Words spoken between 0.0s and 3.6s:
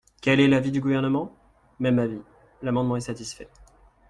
Quel est l’avis du Gouvernement? Même avis: l’amendement est satisfait.